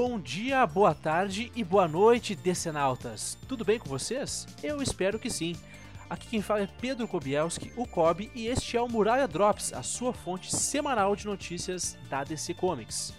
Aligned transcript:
Bom 0.00 0.20
dia, 0.20 0.64
boa 0.64 0.94
tarde 0.94 1.50
e 1.56 1.64
boa 1.64 1.88
noite, 1.88 2.36
decenautas. 2.36 3.36
Tudo 3.48 3.64
bem 3.64 3.80
com 3.80 3.88
vocês? 3.88 4.46
Eu 4.62 4.80
espero 4.80 5.18
que 5.18 5.28
sim. 5.28 5.56
Aqui 6.08 6.28
quem 6.28 6.40
fala 6.40 6.60
é 6.60 6.68
Pedro 6.80 7.08
Kobielski, 7.08 7.72
o 7.76 7.84
Kobe, 7.84 8.30
e 8.32 8.46
este 8.46 8.76
é 8.76 8.80
o 8.80 8.88
Muralha 8.88 9.26
Drops, 9.26 9.72
a 9.72 9.82
sua 9.82 10.12
fonte 10.12 10.54
semanal 10.54 11.16
de 11.16 11.26
notícias 11.26 11.98
da 12.08 12.22
DC 12.22 12.54
Comics. 12.54 13.12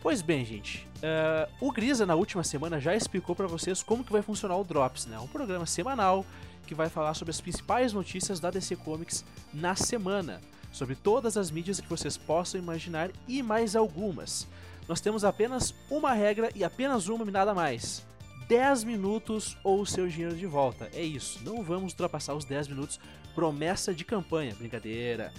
Pois 0.00 0.22
bem, 0.22 0.42
gente, 0.42 0.88
uh, 1.02 1.52
o 1.60 1.70
Grisa 1.70 2.06
na 2.06 2.14
última 2.14 2.42
semana 2.42 2.80
já 2.80 2.96
explicou 2.96 3.36
para 3.36 3.46
vocês 3.46 3.82
como 3.82 4.02
que 4.02 4.10
vai 4.10 4.22
funcionar 4.22 4.56
o 4.56 4.64
Drops, 4.64 5.04
né? 5.04 5.18
Um 5.18 5.28
programa 5.28 5.66
semanal 5.66 6.24
que 6.66 6.74
vai 6.74 6.88
falar 6.88 7.12
sobre 7.12 7.32
as 7.32 7.42
principais 7.42 7.92
notícias 7.92 8.40
da 8.40 8.50
DC 8.50 8.76
Comics 8.76 9.22
na 9.52 9.76
semana, 9.76 10.40
sobre 10.72 10.94
todas 10.94 11.36
as 11.36 11.50
mídias 11.50 11.78
que 11.78 11.90
vocês 11.90 12.16
possam 12.16 12.58
imaginar 12.58 13.10
e 13.28 13.42
mais 13.42 13.76
algumas 13.76 14.48
nós 14.88 15.00
temos 15.00 15.24
apenas 15.24 15.74
uma 15.90 16.12
regra 16.12 16.50
e 16.54 16.62
apenas 16.62 17.08
uma 17.08 17.24
e 17.24 17.30
nada 17.30 17.54
mais. 17.54 18.06
10 18.48 18.84
minutos 18.84 19.56
ou 19.64 19.80
o 19.80 19.86
seu 19.86 20.06
dinheiro 20.06 20.36
de 20.36 20.46
volta. 20.46 20.88
É 20.94 21.02
isso, 21.02 21.40
não 21.44 21.62
vamos 21.62 21.92
ultrapassar 21.92 22.34
os 22.34 22.44
10 22.44 22.68
minutos. 22.68 23.00
Promessa 23.34 23.92
de 23.92 24.04
campanha, 24.04 24.54
brincadeira. 24.54 25.32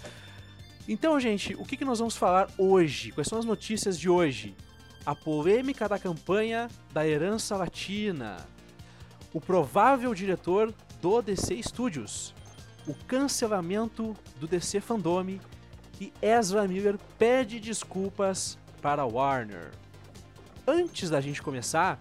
Então, 0.87 1.19
gente, 1.19 1.55
o 1.55 1.65
que, 1.65 1.77
que 1.77 1.85
nós 1.85 1.99
vamos 1.99 2.15
falar 2.15 2.49
hoje? 2.57 3.11
Quais 3.11 3.27
são 3.27 3.39
as 3.39 3.45
notícias 3.45 3.97
de 3.97 4.09
hoje? 4.09 4.55
A 5.05 5.15
polêmica 5.15 5.87
da 5.87 5.97
campanha 5.97 6.69
da 6.93 7.07
herança 7.07 7.55
latina. 7.55 8.37
O 9.33 9.39
provável 9.39 10.13
diretor 10.13 10.73
do 11.01 11.21
DC 11.21 11.61
Studios. 11.63 12.33
O 12.85 12.93
cancelamento 12.93 14.15
do 14.39 14.47
DC 14.47 14.81
Fandome. 14.81 15.41
E 15.99 16.13
Ezra 16.21 16.67
Miller 16.67 16.97
pede 17.17 17.59
desculpas 17.59 18.57
para 18.87 19.05
Warner. 19.05 19.71
Antes 20.65 21.09
da 21.09 21.19
gente 21.19 21.41
começar, 21.41 21.99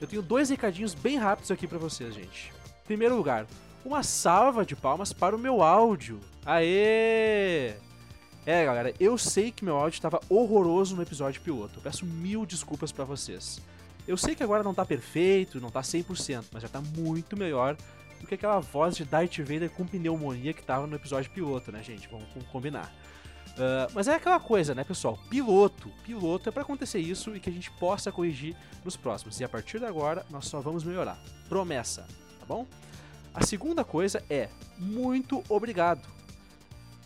eu 0.00 0.06
tenho 0.06 0.22
dois 0.22 0.48
recadinhos 0.48 0.94
bem 0.94 1.18
rápidos 1.18 1.50
aqui 1.50 1.66
para 1.66 1.76
vocês, 1.76 2.14
gente. 2.14 2.50
Em 2.84 2.86
primeiro 2.86 3.14
lugar, 3.14 3.46
uma 3.84 4.02
salva 4.02 4.64
de 4.64 4.74
palmas 4.74 5.12
para 5.12 5.36
o 5.36 5.38
meu 5.38 5.60
áudio. 5.60 6.18
Aê! 6.46 7.74
É, 8.46 8.64
galera, 8.64 8.94
eu 8.98 9.18
sei 9.18 9.50
que 9.50 9.62
meu 9.62 9.76
áudio 9.76 9.98
estava 9.98 10.22
horroroso 10.26 10.96
no 10.96 11.02
episódio 11.02 11.42
piloto. 11.42 11.80
Eu 11.80 11.82
peço 11.82 12.06
mil 12.06 12.46
desculpas 12.46 12.90
para 12.90 13.04
vocês. 13.04 13.60
Eu 14.08 14.16
sei 14.16 14.34
que 14.34 14.42
agora 14.42 14.62
não 14.62 14.72
tá 14.72 14.86
perfeito, 14.86 15.60
não 15.60 15.68
tá 15.68 15.82
100%, 15.82 16.46
mas 16.50 16.62
já 16.62 16.68
tá 16.70 16.80
muito 16.80 17.36
melhor 17.36 17.76
do 18.18 18.26
que 18.26 18.36
aquela 18.36 18.58
voz 18.58 18.96
de 18.96 19.04
Darth 19.04 19.36
Vader 19.36 19.68
com 19.68 19.86
pneumonia 19.86 20.54
que 20.54 20.62
tava 20.62 20.86
no 20.86 20.96
episódio 20.96 21.30
piloto, 21.30 21.70
né, 21.70 21.82
gente? 21.82 22.08
Vamos 22.08 22.26
combinar. 22.50 22.90
Uh, 23.52 23.92
mas 23.94 24.08
é 24.08 24.14
aquela 24.14 24.40
coisa, 24.40 24.74
né, 24.74 24.82
pessoal? 24.82 25.18
Piloto. 25.28 25.90
Piloto 26.04 26.48
é 26.48 26.52
para 26.52 26.62
acontecer 26.62 26.98
isso 26.98 27.34
e 27.36 27.40
que 27.40 27.50
a 27.50 27.52
gente 27.52 27.70
possa 27.72 28.10
corrigir 28.10 28.56
nos 28.84 28.96
próximos. 28.96 29.38
E 29.40 29.44
a 29.44 29.48
partir 29.48 29.78
de 29.78 29.84
agora, 29.84 30.24
nós 30.30 30.46
só 30.46 30.60
vamos 30.60 30.84
melhorar. 30.84 31.18
Promessa, 31.48 32.06
tá 32.40 32.46
bom? 32.46 32.66
A 33.34 33.44
segunda 33.44 33.84
coisa 33.84 34.22
é 34.28 34.48
muito 34.78 35.42
obrigado. 35.48 36.06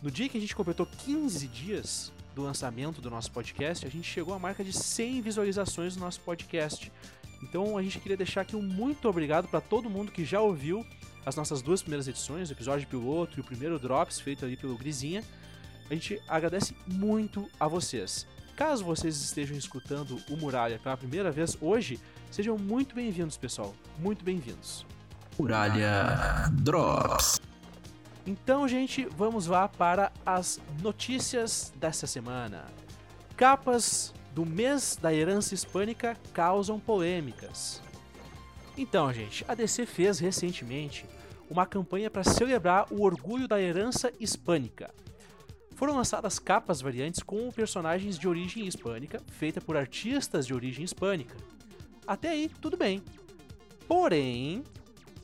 No 0.01 0.11
dia 0.11 0.29
que 0.29 0.37
a 0.37 0.41
gente 0.41 0.55
completou 0.55 0.85
15 0.85 1.47
dias 1.47 2.13
do 2.35 2.43
lançamento 2.43 3.01
do 3.01 3.09
nosso 3.09 3.31
podcast, 3.31 3.85
a 3.85 3.89
gente 3.89 4.07
chegou 4.07 4.33
à 4.33 4.39
marca 4.39 4.63
de 4.63 4.71
100 4.71 5.21
visualizações 5.21 5.95
do 5.95 5.99
nosso 5.99 6.21
podcast. 6.21 6.91
Então 7.41 7.77
a 7.77 7.83
gente 7.83 7.99
queria 7.99 8.17
deixar 8.17 8.41
aqui 8.41 8.55
um 8.55 8.61
muito 8.61 9.07
obrigado 9.09 9.47
para 9.47 9.59
todo 9.59 9.89
mundo 9.89 10.11
que 10.11 10.23
já 10.23 10.39
ouviu 10.39 10.85
as 11.25 11.35
nossas 11.35 11.61
duas 11.61 11.81
primeiras 11.81 12.07
edições, 12.07 12.49
o 12.49 12.53
episódio 12.53 12.87
piloto 12.87 13.37
e 13.37 13.41
o 13.41 13.43
primeiro 13.43 13.77
Drops 13.77 14.19
feito 14.19 14.45
ali 14.45 14.55
pelo 14.55 14.77
Grisinha. 14.77 15.23
A 15.89 15.93
gente 15.93 16.21
agradece 16.27 16.75
muito 16.85 17.49
a 17.57 17.67
vocês. 17.67 18.27
Caso 18.57 18.83
vocês 18.83 19.15
estejam 19.15 19.57
escutando 19.57 20.19
o 20.29 20.35
Muralha 20.35 20.79
pela 20.79 20.97
primeira 20.97 21.31
vez 21.31 21.57
hoje, 21.61 21.99
sejam 22.29 22.57
muito 22.57 22.93
bem-vindos, 22.93 23.37
pessoal. 23.37 23.73
Muito 23.97 24.25
bem-vindos. 24.25 24.85
Muralha 25.39 26.49
Drops. 26.51 27.39
Então, 28.25 28.67
gente, 28.67 29.05
vamos 29.15 29.47
lá 29.47 29.69
para 29.69 30.11
as 30.25 30.59
notícias 30.81 31.71
dessa 31.77 32.05
semana. 32.05 32.65
Capas 33.37 34.13
do 34.35 34.45
mês 34.45 34.97
da 35.01 35.13
herança 35.13 35.53
hispânica 35.53 36.17
causam 36.33 36.79
polêmicas. 36.79 37.81
Então, 38.77 39.13
gente, 39.13 39.45
a 39.47 39.55
DC 39.55 39.85
fez 39.85 40.19
recentemente 40.19 41.05
uma 41.49 41.65
campanha 41.65 42.09
para 42.09 42.25
celebrar 42.25 42.91
o 42.91 43.03
orgulho 43.03 43.47
da 43.47 43.61
herança 43.61 44.11
hispânica. 44.19 44.93
Foram 45.77 45.95
lançadas 45.95 46.39
capas 46.39 46.81
variantes 46.81 47.21
com 47.21 47.51
personagens 47.51 48.17
de 48.17 48.27
origem 48.27 48.65
hispânica, 48.65 49.21
feita 49.27 49.61
por 49.61 49.77
artistas 49.77 50.47
de 50.47 50.51
origem 50.51 50.83
hispânica. 50.83 51.35
Até 52.07 52.29
aí, 52.29 52.49
tudo 52.59 52.75
bem. 52.75 53.03
Porém, 53.87 54.63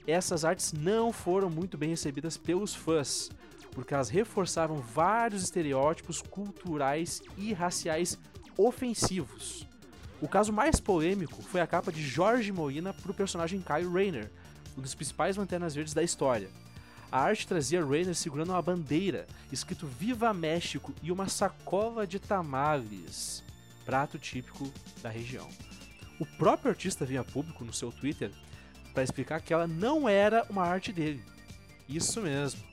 essas 0.05 0.45
artes 0.45 0.71
não 0.71 1.11
foram 1.11 1.49
muito 1.49 1.75
bem 1.75 1.89
recebidas 1.89 2.37
pelos 2.37 2.75
fãs, 2.75 3.31
porque 3.71 3.95
elas 3.95 4.09
reforçavam 4.09 4.77
vários 4.77 5.41
estereótipos 5.41 6.21
culturais 6.21 7.23
e 7.35 7.51
raciais 7.51 8.19
ofensivos. 8.55 9.67
O 10.21 10.27
caso 10.27 10.53
mais 10.53 10.79
polêmico 10.79 11.41
foi 11.41 11.61
a 11.61 11.67
capa 11.67 11.91
de 11.91 12.03
Jorge 12.03 12.51
Molina 12.51 12.93
para 12.93 13.09
o 13.09 13.15
personagem 13.15 13.59
Kyle 13.59 13.91
Rayner, 13.91 14.29
um 14.77 14.81
dos 14.81 14.93
principais 14.93 15.35
lanternas 15.35 15.73
verdes 15.73 15.95
da 15.95 16.03
história. 16.03 16.47
A 17.13 17.19
arte 17.19 17.45
trazia 17.45 17.85
Rainer 17.85 18.15
segurando 18.15 18.53
uma 18.53 18.61
bandeira, 18.63 19.27
escrito 19.51 19.85
Viva 19.85 20.33
México 20.33 20.91
e 21.03 21.11
uma 21.11 21.27
sacola 21.27 22.07
de 22.07 22.17
tamales, 22.17 23.43
prato 23.85 24.17
típico 24.17 24.73
da 24.99 25.09
região. 25.09 25.47
O 26.19 26.25
próprio 26.25 26.71
artista 26.71 27.05
vinha 27.05 27.23
público 27.23 27.63
no 27.63 27.71
seu 27.71 27.91
Twitter 27.91 28.31
para 28.95 29.03
explicar 29.03 29.41
que 29.41 29.53
ela 29.53 29.67
não 29.67 30.09
era 30.09 30.43
uma 30.49 30.63
arte 30.63 30.91
dele. 30.91 31.23
Isso 31.87 32.19
mesmo. 32.19 32.63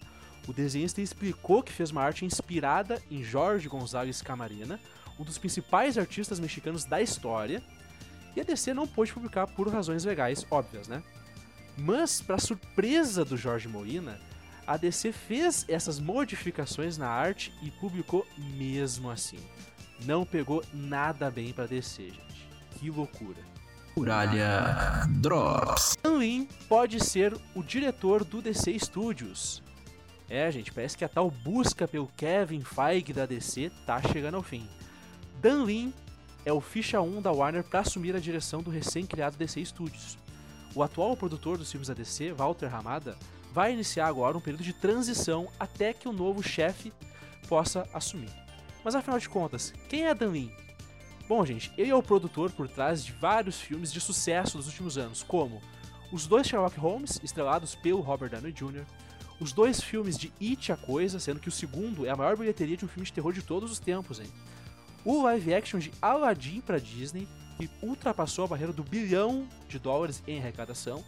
O 0.49 0.55
desenhista 0.55 1.03
explicou 1.03 1.63
que 1.63 1.71
fez 1.71 1.91
uma 1.91 2.03
arte 2.03 2.25
inspirada 2.25 2.99
em 3.11 3.23
Jorge 3.23 3.69
González 3.69 4.23
Camarena, 4.23 4.81
um 5.19 5.23
dos 5.23 5.37
principais 5.37 5.99
artistas 5.99 6.41
mexicanos 6.41 6.87
da 6.87 7.03
história, 7.03 7.63
e 8.35 8.41
a 8.41 8.45
DC 8.45 8.73
não 8.73 8.89
pôde 8.89 9.13
publicar 9.13 9.47
por 9.49 9.69
razões 9.69 10.07
legais 10.07 10.47
óbvias, 10.51 10.89
né? 10.89 11.03
Mas, 11.77 12.23
para 12.23 12.39
surpresa 12.39 13.23
do 13.23 13.37
Jorge 13.37 13.69
Molina, 13.69 14.19
a 14.67 14.77
DC 14.77 15.13
fez 15.13 15.65
essas 15.69 15.99
modificações 15.99 16.97
na 16.97 17.09
arte 17.09 17.53
e 17.63 17.71
publicou 17.71 18.27
mesmo 18.39 19.11
assim. 19.11 19.39
Não 20.05 20.25
pegou 20.25 20.65
nada 20.73 21.31
bem 21.31 21.53
para 21.53 21.67
DC, 21.67 22.05
gente. 22.05 22.49
Que 22.79 22.91
loucura. 22.91 23.39
Muralha 23.97 25.07
Drops. 25.21 25.97
Dan 26.03 26.19
Lin 26.19 26.49
pode 26.69 27.05
ser 27.05 27.37
o 27.55 27.63
diretor 27.63 28.25
do 28.25 28.41
DC 28.41 28.79
Studios. 28.79 29.63
É, 30.29 30.51
gente, 30.51 30.73
parece 30.73 30.97
que 30.97 31.05
a 31.05 31.09
tal 31.09 31.31
busca 31.31 31.89
pelo 31.89 32.07
Kevin 32.17 32.63
Feige 32.63 33.13
da 33.13 33.27
DC 33.27 33.71
tá 33.85 34.01
chegando 34.01 34.37
ao 34.37 34.43
fim. 34.43 34.67
Dan 35.41 35.65
Lin 35.65 35.93
é 36.45 36.53
o 36.53 36.61
ficha 36.61 37.01
1 37.01 37.21
da 37.21 37.33
Warner 37.33 37.65
para 37.65 37.81
assumir 37.81 38.15
a 38.15 38.21
direção 38.21 38.63
do 38.63 38.71
recém-criado 38.71 39.37
DC 39.37 39.65
Studios. 39.65 40.17
O 40.75 40.83
atual 40.83 41.17
produtor 41.17 41.59
dos 41.59 41.71
filmes 41.71 41.89
da 41.89 41.95
DC, 41.95 42.33
Walter 42.33 42.73
Hamada, 42.75 43.17
vai 43.53 43.73
iniciar 43.73 44.07
agora 44.07 44.37
um 44.37 44.41
período 44.41 44.63
de 44.63 44.73
transição 44.73 45.49
até 45.59 45.93
que 45.93 46.09
o 46.09 46.13
novo 46.13 46.43
chefe 46.43 46.93
possa 47.49 47.89
assumir. 47.93 48.31
Mas 48.85 48.95
afinal 48.95 49.19
de 49.19 49.29
contas, 49.29 49.73
quem 49.89 50.07
é 50.07 50.15
Dan 50.15 50.31
Lin? 50.31 50.53
Bom, 51.29 51.45
gente, 51.45 51.73
ele 51.77 51.91
é 51.91 51.95
o 51.95 52.03
produtor 52.03 52.51
por 52.51 52.69
trás 52.69 53.05
de 53.05 53.13
vários 53.13 53.61
filmes 53.61 53.93
de 53.93 54.01
sucesso 54.01 54.57
dos 54.57 54.67
últimos 54.67 54.99
anos, 54.99 55.23
como 55.23 55.61
os 56.11 56.27
dois 56.27 56.47
Sherlock 56.47 56.79
Holmes, 56.79 57.21
estrelados 57.23 57.75
pelo 57.75 58.01
Robert 58.01 58.31
Downey 58.31 58.53
Jr., 58.53 58.85
os 59.39 59.53
dois 59.53 59.81
filmes 59.81 60.19
de 60.19 60.33
It 60.41 60.73
a 60.73 60.77
Coisa, 60.77 61.19
sendo 61.19 61.41
que 61.41 61.49
o 61.49 61.53
segundo 61.53 62.05
é 62.05 62.11
a 62.11 62.17
maior 62.17 62.37
bilheteria 62.37 62.77
de 62.77 62.85
um 62.85 62.89
filme 62.89 63.07
de 63.07 63.13
terror 63.13 63.33
de 63.33 63.43
todos 63.43 63.71
os 63.71 63.79
tempos, 63.79 64.21
hein? 64.21 64.27
O 65.05 65.23
live 65.23 65.55
action 65.55 65.79
de 65.79 65.91
Aladdin 66.03 66.61
para 66.61 66.79
Disney, 66.79 67.27
que 67.57 67.71
ultrapassou 67.81 68.45
a 68.45 68.49
barreira 68.49 68.73
do 68.73 68.83
bilhão 68.83 69.49
de 69.69 69.79
dólares 69.79 70.23
em 70.27 70.39
arrecadação, 70.39 71.03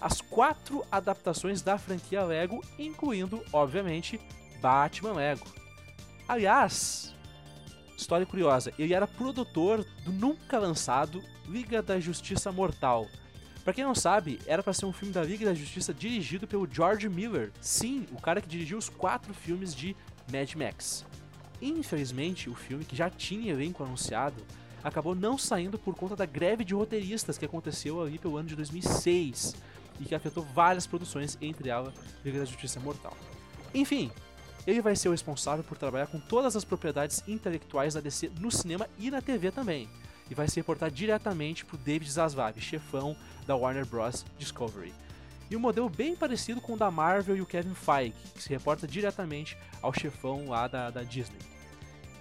as 0.00 0.20
quatro 0.20 0.84
adaptações 0.90 1.62
da 1.62 1.76
franquia 1.78 2.24
Lego, 2.24 2.64
incluindo, 2.78 3.42
obviamente, 3.52 4.20
Batman 4.60 5.12
Lego. 5.12 5.46
Aliás, 6.28 7.14
história 7.96 8.26
curiosa, 8.26 8.72
ele 8.78 8.94
era 8.94 9.06
produtor 9.06 9.84
do 10.04 10.12
nunca 10.12 10.58
lançado 10.58 11.22
Liga 11.46 11.82
da 11.82 11.98
Justiça 11.98 12.52
Mortal. 12.52 13.06
Para 13.64 13.74
quem 13.74 13.84
não 13.84 13.94
sabe, 13.94 14.38
era 14.46 14.62
para 14.62 14.72
ser 14.72 14.86
um 14.86 14.92
filme 14.92 15.12
da 15.12 15.22
Liga 15.22 15.44
da 15.44 15.54
Justiça 15.54 15.92
dirigido 15.92 16.46
pelo 16.46 16.68
George 16.70 17.08
Miller. 17.08 17.52
Sim, 17.60 18.06
o 18.12 18.20
cara 18.20 18.40
que 18.40 18.48
dirigiu 18.48 18.78
os 18.78 18.88
quatro 18.88 19.34
filmes 19.34 19.74
de 19.74 19.96
Mad 20.32 20.54
Max. 20.54 21.04
Infelizmente, 21.60 22.48
o 22.48 22.54
filme, 22.54 22.84
que 22.84 22.96
já 22.96 23.10
tinha 23.10 23.52
elenco 23.52 23.82
anunciado, 23.82 24.42
acabou 24.82 25.14
não 25.14 25.36
saindo 25.36 25.78
por 25.78 25.94
conta 25.94 26.14
da 26.14 26.24
greve 26.24 26.64
de 26.64 26.72
roteiristas 26.74 27.36
que 27.36 27.44
aconteceu 27.44 28.00
ali 28.00 28.18
pelo 28.18 28.36
ano 28.36 28.48
de 28.48 28.56
2006 28.56 29.54
e 30.00 30.04
que 30.04 30.14
afetou 30.14 30.44
várias 30.54 30.86
produções, 30.86 31.36
entre 31.40 31.68
elas 31.68 31.94
Liga 32.24 32.38
da 32.38 32.44
Justiça 32.44 32.80
Mortal. 32.80 33.16
Enfim, 33.74 34.10
ele 34.66 34.82
vai 34.82 34.94
ser 34.94 35.08
o 35.08 35.12
responsável 35.12 35.64
por 35.64 35.78
trabalhar 35.78 36.06
com 36.08 36.20
todas 36.20 36.54
as 36.54 36.64
propriedades 36.64 37.22
intelectuais 37.26 37.94
da 37.94 38.00
DC 38.00 38.30
no 38.38 38.50
cinema 38.50 38.88
e 38.98 39.10
na 39.10 39.22
TV 39.22 39.50
também. 39.50 39.88
e 40.30 40.34
vai 40.34 40.46
se 40.46 40.56
reportar 40.56 40.90
diretamente 40.90 41.64
para 41.64 41.78
David 41.78 42.10
Zaslav, 42.10 42.60
chefão 42.60 43.16
da 43.46 43.56
Warner 43.56 43.86
Bros. 43.86 44.26
Discovery. 44.38 44.92
E 45.50 45.56
um 45.56 45.58
modelo 45.58 45.88
bem 45.88 46.14
parecido 46.14 46.60
com 46.60 46.74
o 46.74 46.76
da 46.76 46.90
Marvel 46.90 47.34
e 47.34 47.40
o 47.40 47.46
Kevin 47.46 47.74
Feige, 47.74 48.12
que 48.34 48.42
se 48.42 48.50
reporta 48.50 48.86
diretamente 48.86 49.56
ao 49.80 49.94
chefão 49.94 50.50
lá 50.50 50.68
da, 50.68 50.90
da 50.90 51.02
Disney. 51.02 51.38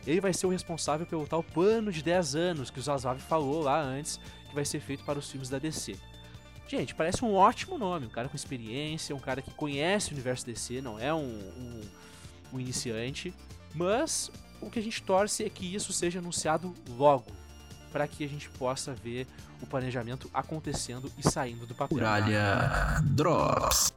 Ele 0.06 0.22
vai 0.22 0.34
ser 0.34 0.48
o 0.48 0.50
responsável 0.50 1.06
pelo 1.06 1.28
tal 1.28 1.44
plano 1.44 1.92
de 1.92 2.02
10 2.02 2.36
anos 2.36 2.70
que 2.70 2.80
o 2.80 2.82
Zaslav 2.82 3.20
falou 3.20 3.62
lá 3.62 3.82
antes, 3.82 4.22
que 4.48 4.56
vai 4.56 4.64
ser 4.64 4.80
feito 4.80 5.04
para 5.04 5.20
os 5.20 5.30
filmes 5.30 5.50
da 5.50 5.60
DC. 5.60 5.98
Gente, 6.68 6.94
parece 6.94 7.24
um 7.24 7.34
ótimo 7.34 7.78
nome, 7.78 8.08
um 8.08 8.10
cara 8.10 8.28
com 8.28 8.36
experiência, 8.36 9.16
um 9.16 9.20
cara 9.20 9.42
que 9.42 9.52
conhece 9.52 10.10
o 10.10 10.14
universo 10.14 10.46
DC, 10.46 10.82
não 10.82 11.00
é 11.00 11.14
um, 11.14 11.20
um, 11.20 11.82
um 12.54 12.60
iniciante, 12.60 13.34
mas 13.74 14.30
o 14.60 14.70
que 14.70 14.78
a 14.78 14.82
gente 14.82 15.02
torce 15.02 15.46
é 15.46 15.50
que 15.50 15.74
isso 15.74 15.94
seja 15.94 16.20
anunciado 16.20 16.74
logo, 16.90 17.32
para 17.92 18.06
que 18.06 18.24
a 18.26 18.28
gente 18.28 18.50
possa 18.50 18.94
ver 18.94 19.26
o 19.62 19.66
planejamento 19.66 20.30
acontecendo 20.34 21.10
e 21.18 21.24
saindo 21.24 21.66
do 21.66 21.74
papel. 21.74 21.98
Muralha 21.98 23.02
Drops. 23.04 23.94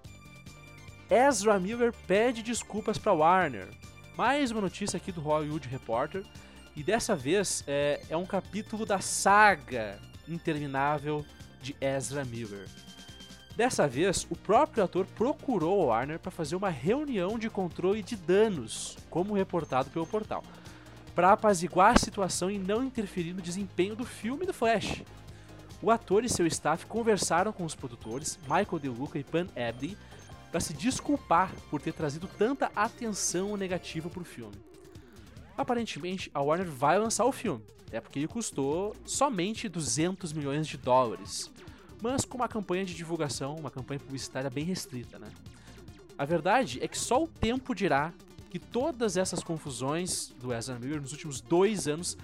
Ezra 1.11 1.59
Miller 1.59 1.93
pede 2.07 2.41
desculpas 2.41 2.99
para 2.99 3.13
Warner. 3.13 3.69
Mais 4.17 4.53
uma 4.53 4.61
notícia 4.61 4.97
aqui 4.97 5.11
do 5.11 5.21
Hollywood 5.21 5.67
Reporter. 5.67 6.25
E 6.77 6.85
dessa 6.85 7.17
vez 7.17 7.65
é, 7.67 8.01
é 8.09 8.17
um 8.17 8.25
capítulo 8.25 8.87
da 8.87 9.01
saga 9.01 9.99
interminável 10.29 11.27
de 11.61 11.77
Ezra 11.81 12.25
Miller. 12.25 12.69
Dessa 13.57 13.87
vez, 13.87 14.27
o 14.31 14.37
próprio 14.37 14.85
ator 14.85 15.07
procurou 15.07 15.83
a 15.83 15.87
Warner 15.87 16.19
para 16.19 16.31
fazer 16.31 16.57
uma 16.57 16.71
reunião 16.71 17.39
de 17.39 17.51
controle 17.51 18.03
de 18.03 18.17
danos, 18.17 18.97
como 19.11 19.35
reportado 19.35 19.91
pelo 19.91 20.07
portal, 20.07 20.43
para 21.15 21.33
apaziguar 21.33 21.95
a 21.95 21.99
situação 21.99 22.51
e 22.51 22.59
não 22.59 22.83
interferir 22.83 23.35
no 23.35 23.43
desempenho 23.43 23.95
do 23.95 24.07
filme 24.07 24.47
do 24.47 24.55
Flash. 24.55 25.03
O 25.83 25.91
ator 25.91 26.25
e 26.25 26.29
seu 26.29 26.47
staff 26.47 26.87
conversaram 26.87 27.53
com 27.53 27.65
os 27.65 27.75
produtores, 27.75 28.39
Michael 28.43 28.79
DeLuca 28.81 29.19
e 29.19 29.25
Pan 29.25 29.47
Abdi, 29.57 29.97
para 30.51 30.61
se 30.61 30.73
desculpar 30.73 31.53
por 31.71 31.81
ter 31.81 31.93
trazido 31.93 32.29
tanta 32.39 32.71
atenção 32.75 33.57
negativa 33.57 34.09
para 34.09 34.23
o 34.23 34.25
filme. 34.25 34.70
Aparentemente, 35.57 36.31
a 36.33 36.41
Warner 36.41 36.69
vai 36.69 36.99
lançar 36.99 37.25
o 37.25 37.33
filme, 37.33 37.65
é 37.93 38.01
porque 38.01 38.19
ele 38.19 38.29
custou 38.29 38.97
somente 39.05 39.69
200 39.69 40.33
milhões 40.33 40.67
de 40.67 40.77
dólares, 40.77 41.51
mas 42.03 42.25
com 42.25 42.37
uma 42.37 42.49
campanha 42.49 42.85
de 42.85 42.95
divulgação, 42.95 43.57
uma 43.57 43.71
campanha 43.71 44.01
publicitária 44.01 44.49
bem 44.49 44.65
restrita, 44.65 45.19
né? 45.19 45.29
A 46.17 46.25
verdade 46.25 46.79
é 46.83 46.89
que 46.89 46.99
só 46.99 47.23
o 47.23 47.27
tempo 47.27 47.75
dirá 47.75 48.13
que 48.51 48.59
todas 48.59 49.17
essas 49.17 49.43
confusões 49.43 50.33
do 50.41 50.53
Ezra 50.53 50.79
Miller 50.79 51.01
nos 51.01 51.13
últimos 51.13 51.41
dois 51.41 51.87
anos 51.87 52.17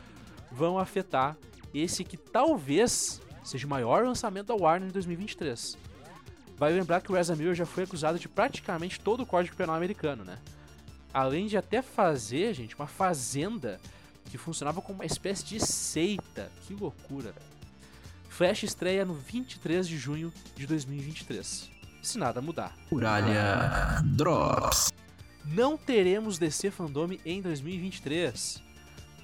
vão 0.50 0.78
afetar 0.78 1.36
esse 1.72 2.04
que 2.04 2.16
talvez 2.16 3.20
seja 3.44 3.66
o 3.66 3.70
maior 3.70 4.04
lançamento 4.04 4.48
da 4.48 4.54
Warner 4.54 4.88
em 4.88 4.92
2023. 4.92 5.78
Vai 6.56 6.72
lembrar 6.72 7.00
que 7.00 7.12
o 7.12 7.16
Ezra 7.16 7.36
Miller 7.36 7.54
já 7.54 7.66
foi 7.66 7.84
acusado 7.84 8.18
de 8.18 8.28
praticamente 8.28 8.98
todo 8.98 9.22
o 9.22 9.26
Código 9.26 9.56
Penal 9.56 9.76
americano, 9.76 10.24
né? 10.24 10.38
Além 11.16 11.46
de 11.46 11.56
até 11.56 11.80
fazer, 11.80 12.52
gente, 12.52 12.76
uma 12.76 12.86
fazenda 12.86 13.80
que 14.26 14.36
funcionava 14.36 14.82
como 14.82 14.98
uma 14.98 15.06
espécie 15.06 15.42
de 15.46 15.58
seita. 15.58 16.52
Que 16.66 16.74
loucura, 16.74 17.32
velho. 17.32 17.46
Flash 18.28 18.64
estreia 18.64 19.02
no 19.02 19.14
23 19.14 19.88
de 19.88 19.96
junho 19.96 20.30
de 20.54 20.66
2023. 20.66 21.70
Se 22.02 22.18
nada 22.18 22.42
mudar. 22.42 22.76
Muralha 22.92 24.02
Drops. 24.14 24.92
Não 25.42 25.78
teremos 25.78 26.36
DC 26.36 26.70
Fandome 26.70 27.18
em 27.24 27.40
2023. 27.40 28.62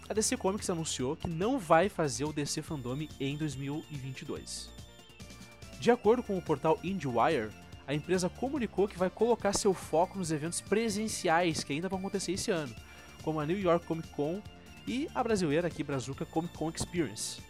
A 0.08 0.14
DC 0.14 0.38
Comics 0.38 0.70
anunciou 0.70 1.14
que 1.14 1.28
não 1.28 1.58
vai 1.58 1.90
fazer 1.90 2.24
o 2.24 2.32
DC 2.32 2.62
Fandome 2.62 3.10
em 3.20 3.36
2022. 3.36 4.70
De 5.78 5.90
acordo 5.90 6.22
com 6.22 6.38
o 6.38 6.42
portal 6.42 6.80
IndieWire, 6.82 7.50
a 7.86 7.94
empresa 7.94 8.28
comunicou 8.28 8.88
que 8.88 8.98
vai 8.98 9.10
colocar 9.10 9.52
seu 9.52 9.74
foco 9.74 10.18
nos 10.18 10.30
eventos 10.30 10.60
presenciais 10.60 11.64
que 11.64 11.72
ainda 11.72 11.88
vão 11.88 11.98
acontecer 11.98 12.32
esse 12.32 12.50
ano, 12.50 12.74
como 13.22 13.40
a 13.40 13.46
New 13.46 13.58
York 13.58 13.86
Comic 13.86 14.08
Con 14.10 14.40
e 14.86 15.08
a 15.14 15.22
brasileira 15.22 15.68
aqui, 15.68 15.82
Brazuca 15.82 16.24
Comic 16.24 16.56
Con 16.56 16.70
Experience. 16.70 17.40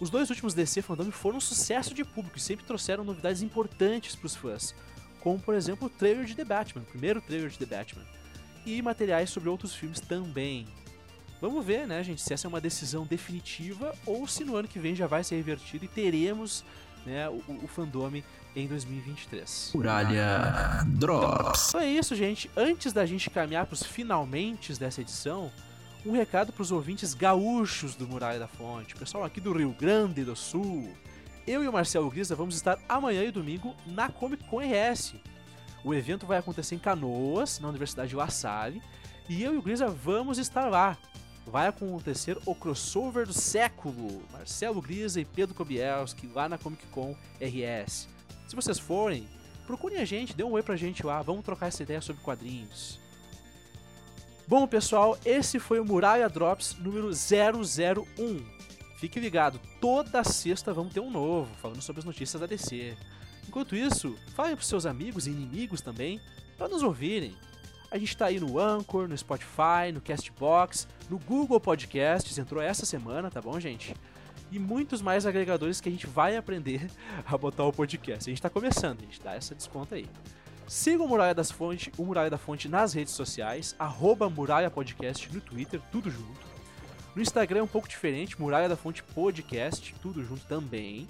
Os 0.00 0.10
dois 0.10 0.30
últimos 0.30 0.54
DC 0.54 0.82
Fandom 0.82 1.10
foram 1.10 1.36
um 1.36 1.40
sucesso 1.40 1.94
de 1.94 2.04
público 2.04 2.36
e 2.36 2.40
sempre 2.40 2.66
trouxeram 2.66 3.04
novidades 3.04 3.42
importantes 3.42 4.16
para 4.16 4.26
os 4.26 4.34
fãs, 4.34 4.74
como 5.20 5.38
por 5.38 5.54
exemplo 5.54 5.86
o 5.86 5.90
trailer 5.90 6.24
de 6.24 6.34
The 6.34 6.44
Batman, 6.44 6.82
o 6.82 6.86
primeiro 6.86 7.20
trailer 7.20 7.48
de 7.48 7.58
The 7.58 7.66
Batman, 7.66 8.04
e 8.66 8.82
materiais 8.82 9.30
sobre 9.30 9.48
outros 9.48 9.74
filmes 9.74 10.00
também. 10.00 10.66
Vamos 11.40 11.64
ver, 11.64 11.86
né, 11.86 12.02
gente, 12.02 12.20
se 12.20 12.32
essa 12.32 12.46
é 12.46 12.48
uma 12.48 12.60
decisão 12.60 13.04
definitiva 13.04 13.94
ou 14.06 14.26
se 14.26 14.44
no 14.44 14.56
ano 14.56 14.68
que 14.68 14.78
vem 14.78 14.94
já 14.94 15.06
vai 15.06 15.24
ser 15.24 15.36
revertido 15.36 15.84
e 15.84 15.88
teremos 15.88 16.64
né, 17.06 17.28
o, 17.28 17.42
o 17.62 17.66
fandome 17.66 18.24
em 18.54 18.66
2023. 18.66 19.72
Muralha 19.74 20.84
Drops. 20.86 21.68
Então 21.68 21.80
é 21.80 21.88
isso, 21.88 22.14
gente. 22.14 22.50
Antes 22.56 22.92
da 22.92 23.04
gente 23.06 23.30
caminhar 23.30 23.66
para 23.66 23.74
os 23.74 23.82
finalmente 23.82 24.78
dessa 24.78 25.00
edição, 25.00 25.50
um 26.04 26.12
recado 26.12 26.52
para 26.52 26.62
os 26.62 26.72
ouvintes 26.72 27.14
gaúchos 27.14 27.94
do 27.94 28.06
Muralha 28.06 28.38
da 28.38 28.48
Fonte, 28.48 28.94
pessoal 28.94 29.24
aqui 29.24 29.40
do 29.40 29.52
Rio 29.52 29.74
Grande 29.78 30.24
do 30.24 30.34
Sul. 30.36 30.88
Eu 31.46 31.64
e 31.64 31.68
o 31.68 31.72
Marcelo 31.72 32.10
Grisa 32.10 32.36
vamos 32.36 32.54
estar 32.54 32.78
amanhã 32.88 33.24
e 33.24 33.30
domingo 33.30 33.74
na 33.86 34.08
Comic 34.08 34.44
Con 34.44 34.58
RS. 34.58 35.14
O 35.84 35.92
evento 35.92 36.26
vai 36.26 36.38
acontecer 36.38 36.76
em 36.76 36.78
Canoas, 36.78 37.58
na 37.58 37.68
Universidade 37.68 38.14
La 38.14 38.28
Salle, 38.28 38.80
e 39.28 39.42
eu 39.42 39.54
e 39.54 39.56
o 39.56 39.62
Grisa 39.62 39.88
vamos 39.88 40.38
estar 40.38 40.68
lá. 40.68 40.96
Vai 41.46 41.66
acontecer 41.66 42.38
o 42.46 42.54
crossover 42.54 43.26
do 43.26 43.32
século, 43.32 44.22
Marcelo 44.32 44.80
Grisa 44.80 45.20
e 45.20 45.24
Pedro 45.24 45.54
Kobielski 45.54 46.26
lá 46.28 46.48
na 46.48 46.56
Comic 46.56 46.86
Con 46.86 47.16
RS. 47.40 48.08
Se 48.46 48.56
vocês 48.56 48.78
forem, 48.78 49.28
procurem 49.66 49.98
a 49.98 50.04
gente, 50.04 50.36
dê 50.36 50.44
um 50.44 50.52
oi 50.52 50.62
pra 50.62 50.76
gente 50.76 51.04
lá, 51.04 51.20
vamos 51.20 51.44
trocar 51.44 51.66
essa 51.66 51.82
ideia 51.82 52.00
sobre 52.00 52.22
quadrinhos. 52.22 53.00
Bom, 54.46 54.66
pessoal, 54.66 55.18
esse 55.24 55.58
foi 55.58 55.80
o 55.80 55.84
Muralha 55.84 56.28
Drops 56.28 56.76
número 56.78 57.10
001. 57.10 58.62
Fique 58.98 59.18
ligado, 59.18 59.60
toda 59.80 60.22
sexta 60.22 60.72
vamos 60.72 60.92
ter 60.92 61.00
um 61.00 61.10
novo, 61.10 61.52
falando 61.56 61.82
sobre 61.82 62.00
as 62.00 62.04
notícias 62.04 62.40
da 62.40 62.46
DC. 62.46 62.96
Enquanto 63.48 63.74
isso, 63.74 64.16
falem 64.34 64.54
pros 64.54 64.68
seus 64.68 64.86
amigos 64.86 65.26
e 65.26 65.30
inimigos 65.30 65.80
também, 65.80 66.20
para 66.56 66.68
nos 66.68 66.82
ouvirem. 66.82 67.34
A 67.92 67.98
gente 67.98 68.16
tá 68.16 68.24
aí 68.24 68.40
no 68.40 68.58
Anchor, 68.58 69.06
no 69.06 69.18
Spotify, 69.18 69.92
no 69.92 70.00
Castbox, 70.00 70.88
no 71.10 71.18
Google 71.18 71.60
Podcasts, 71.60 72.38
entrou 72.38 72.62
essa 72.62 72.86
semana, 72.86 73.30
tá 73.30 73.38
bom, 73.38 73.60
gente? 73.60 73.94
E 74.50 74.58
muitos 74.58 75.02
mais 75.02 75.26
agregadores 75.26 75.78
que 75.78 75.90
a 75.90 75.92
gente 75.92 76.06
vai 76.06 76.38
aprender 76.38 76.90
a 77.26 77.36
botar 77.36 77.64
o 77.64 77.72
podcast. 77.72 78.30
A 78.30 78.32
gente 78.32 78.40
tá 78.40 78.48
começando, 78.48 79.00
a 79.00 79.02
gente 79.02 79.20
dá 79.20 79.34
essa 79.34 79.54
desconta 79.54 79.96
aí. 79.96 80.06
Siga 80.66 81.02
o 81.02 81.06
Muralha 81.06 81.34
das 81.34 81.50
Fonte, 81.50 81.92
o 81.98 82.04
Muralha 82.06 82.30
da 82.30 82.38
Fonte 82.38 82.66
nas 82.66 82.94
redes 82.94 83.12
sociais, 83.12 83.76
arroba 83.78 84.30
Muralha 84.30 84.70
Podcast 84.70 85.30
no 85.30 85.42
Twitter, 85.42 85.78
tudo 85.92 86.10
junto. 86.10 86.40
No 87.14 87.20
Instagram 87.20 87.60
é 87.60 87.62
um 87.62 87.68
pouco 87.68 87.86
diferente, 87.86 88.40
Muralha 88.40 88.70
da 88.70 88.76
Fonte 88.76 89.02
Podcast, 89.02 89.94
tudo 90.00 90.24
junto 90.24 90.46
também. 90.46 91.06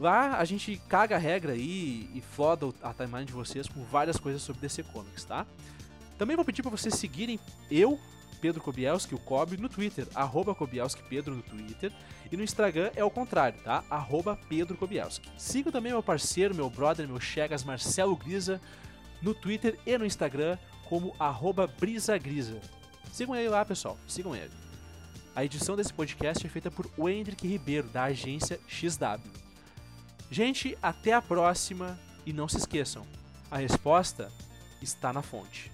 Lá 0.00 0.38
a 0.38 0.44
gente 0.46 0.80
caga 0.88 1.16
a 1.16 1.18
regra 1.18 1.52
aí 1.52 2.08
e 2.14 2.22
foda 2.22 2.72
a 2.82 2.94
timeline 2.94 3.26
de 3.26 3.34
vocês 3.34 3.68
com 3.68 3.84
várias 3.84 4.16
coisas 4.16 4.40
sobre 4.40 4.62
DC 4.62 4.82
Comics, 4.84 5.24
tá? 5.24 5.46
Também 6.16 6.34
vou 6.34 6.44
pedir 6.44 6.62
para 6.62 6.70
vocês 6.70 6.94
seguirem 6.94 7.38
eu, 7.70 8.00
Pedro 8.40 8.62
Kobielski, 8.62 9.14
o 9.14 9.18
Kobe, 9.18 9.58
no 9.58 9.68
Twitter, 9.68 10.06
arroba 10.14 10.54
Kobielski 10.54 11.02
Pedro 11.02 11.34
no 11.34 11.42
Twitter. 11.42 11.92
E 12.32 12.36
no 12.36 12.42
Instagram 12.42 12.90
é 12.96 13.04
o 13.04 13.10
contrário, 13.10 13.60
tá? 13.62 13.84
Arroba 13.90 14.38
Pedro 14.48 14.74
Kobielski. 14.78 15.28
Sigam 15.36 15.70
também 15.70 15.92
meu 15.92 16.02
parceiro, 16.02 16.54
meu 16.54 16.70
brother, 16.70 17.06
meu 17.06 17.20
chegas, 17.20 17.62
Marcelo 17.62 18.16
Grisa, 18.16 18.58
no 19.20 19.34
Twitter 19.34 19.78
e 19.84 19.98
no 19.98 20.06
Instagram 20.06 20.56
como 20.88 21.14
arroba 21.18 21.66
Brisa 21.66 22.16
Grisa. 22.16 22.58
Sigam 23.12 23.36
ele 23.36 23.50
lá, 23.50 23.66
pessoal. 23.66 23.98
Sigam 24.08 24.34
ele. 24.34 24.50
A 25.36 25.44
edição 25.44 25.76
desse 25.76 25.92
podcast 25.92 26.46
é 26.46 26.48
feita 26.48 26.70
por 26.70 26.90
Wendrick 26.98 27.46
Ribeiro, 27.46 27.88
da 27.88 28.04
agência 28.04 28.58
XW. 28.66 29.39
Gente, 30.30 30.78
até 30.80 31.12
a 31.12 31.20
próxima 31.20 31.98
e 32.24 32.32
não 32.32 32.48
se 32.48 32.56
esqueçam, 32.56 33.04
a 33.50 33.58
resposta 33.58 34.30
está 34.80 35.12
na 35.12 35.22
fonte. 35.22 35.72